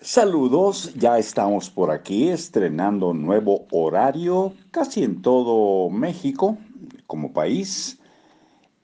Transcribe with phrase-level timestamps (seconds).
[0.00, 6.56] Saludos, ya estamos por aquí estrenando nuevo horario casi en todo México
[7.08, 7.98] como país.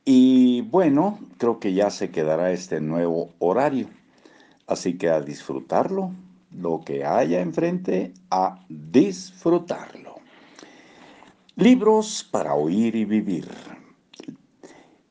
[0.05, 3.87] Y bueno, creo que ya se quedará este nuevo horario.
[4.67, 6.11] Así que a disfrutarlo,
[6.51, 10.17] lo que haya enfrente, a disfrutarlo.
[11.55, 13.49] Libros para oír y vivir.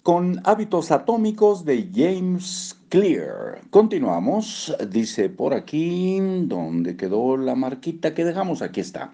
[0.03, 3.61] Con hábitos atómicos de James Clear.
[3.69, 8.61] Continuamos, dice por aquí, ¿dónde quedó la marquita que dejamos?
[8.61, 9.13] Aquí está.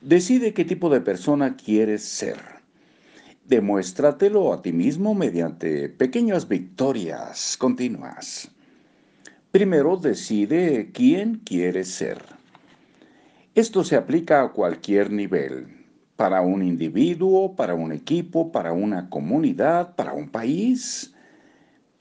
[0.00, 2.36] Decide qué tipo de persona quieres ser.
[3.48, 8.48] Demuéstratelo a ti mismo mediante pequeñas victorias continuas.
[9.50, 12.18] Primero decide quién quieres ser.
[13.56, 15.83] Esto se aplica a cualquier nivel
[16.16, 21.12] para un individuo, para un equipo, para una comunidad, para un país.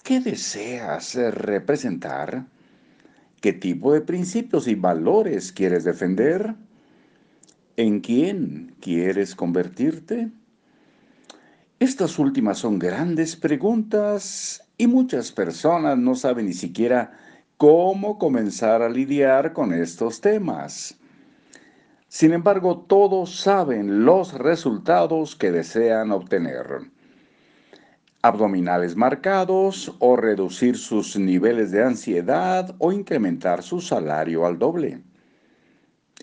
[0.04, 2.45] ¿Qué deseas representar?
[3.41, 6.55] ¿Qué tipo de principios y valores quieres defender?
[7.76, 10.30] ¿En quién quieres convertirte?
[11.80, 17.12] Estas últimas son grandes preguntas y muchas personas no saben ni siquiera
[17.57, 20.98] cómo comenzar a lidiar con estos temas.
[22.13, 26.91] Sin embargo, todos saben los resultados que desean obtener.
[28.21, 35.01] Abdominales marcados o reducir sus niveles de ansiedad o incrementar su salario al doble.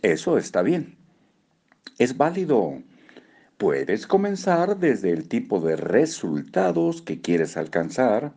[0.01, 0.97] Eso está bien.
[1.99, 2.81] Es válido.
[3.59, 8.33] Puedes comenzar desde el tipo de resultados que quieres alcanzar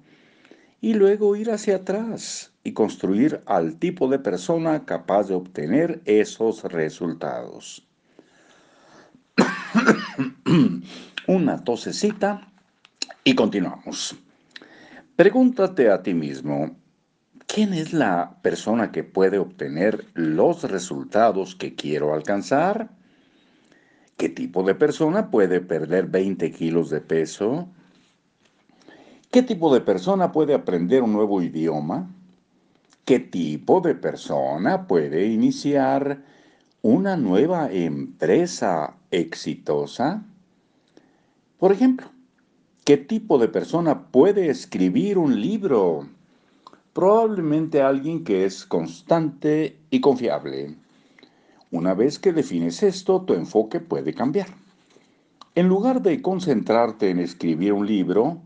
[0.81, 6.64] y luego ir hacia atrás y construir al tipo de persona capaz de obtener esos
[6.64, 7.86] resultados.
[11.28, 12.52] Una tosecita
[13.23, 14.16] y continuamos.
[15.16, 16.75] Pregúntate a ti mismo,
[17.47, 22.89] ¿quién es la persona que puede obtener los resultados que quiero alcanzar?
[24.17, 27.67] ¿Qué tipo de persona puede perder 20 kilos de peso?
[29.32, 32.10] ¿Qué tipo de persona puede aprender un nuevo idioma?
[33.05, 36.23] ¿Qué tipo de persona puede iniciar
[36.81, 40.23] una nueva empresa exitosa?
[41.59, 42.08] Por ejemplo,
[42.86, 46.08] ¿qué tipo de persona puede escribir un libro?
[46.93, 50.77] Probablemente alguien que es constante y confiable.
[51.71, 54.47] Una vez que defines esto, tu enfoque puede cambiar.
[55.55, 58.37] En lugar de concentrarte en escribir un libro,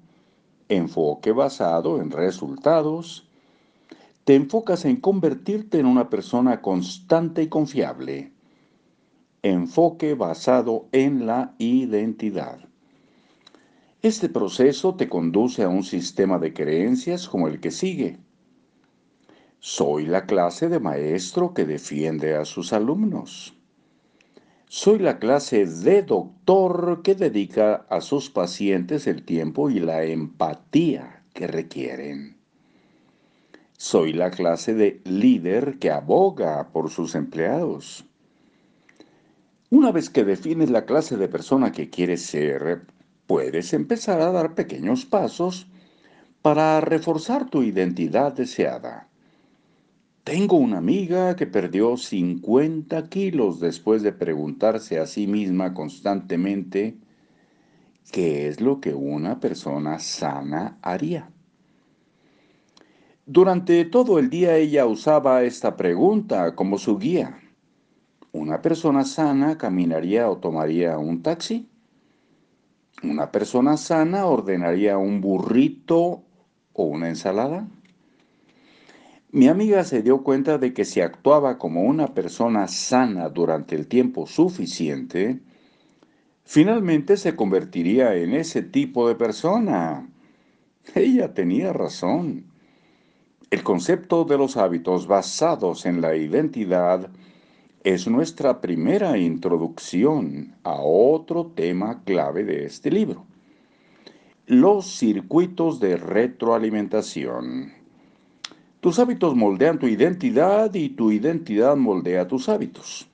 [0.67, 3.26] enfoque basado en resultados,
[4.27, 8.33] te enfocas en convertirte en una persona constante y confiable.
[9.41, 12.59] Enfoque basado en la identidad.
[14.01, 18.17] Este proceso te conduce a un sistema de creencias como el que sigue.
[19.59, 23.55] Soy la clase de maestro que defiende a sus alumnos.
[24.67, 31.23] Soy la clase de doctor que dedica a sus pacientes el tiempo y la empatía
[31.33, 32.36] que requieren.
[33.79, 38.05] Soy la clase de líder que aboga por sus empleados.
[39.69, 42.87] Una vez que defines la clase de persona que quieres ser,
[43.27, 45.67] puedes empezar a dar pequeños pasos
[46.41, 49.09] para reforzar tu identidad deseada.
[50.23, 56.97] Tengo una amiga que perdió 50 kilos después de preguntarse a sí misma constantemente
[58.11, 61.29] qué es lo que una persona sana haría.
[63.29, 67.37] Durante todo el día ella usaba esta pregunta como su guía.
[68.31, 71.67] ¿Una persona sana caminaría o tomaría un taxi?
[73.03, 76.23] ¿Una persona sana ordenaría un burrito
[76.71, 77.67] o una ensalada?
[79.31, 83.87] Mi amiga se dio cuenta de que si actuaba como una persona sana durante el
[83.87, 85.41] tiempo suficiente,
[86.45, 90.09] finalmente se convertiría en ese tipo de persona.
[90.95, 92.55] Ella tenía razón.
[93.49, 97.09] El concepto de los hábitos basados en la identidad
[97.81, 103.25] es nuestra primera introducción a otro tema clave de este libro.
[104.47, 107.71] Los circuitos de retroalimentación.
[108.81, 113.07] Tus hábitos moldean tu identidad y tu identidad moldea tus hábitos.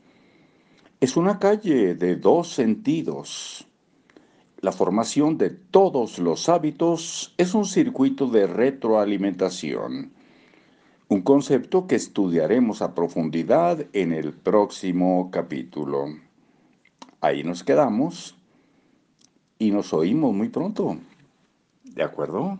[1.00, 3.68] Es una calle de dos sentidos.
[4.62, 10.12] La formación de todos los hábitos es un circuito de retroalimentación,
[11.07, 16.05] un concepto que estudiaremos a profundidad en el próximo capítulo.
[17.21, 18.38] Ahí nos quedamos
[19.59, 20.97] y nos oímos muy pronto.
[21.83, 22.59] ¿De acuerdo?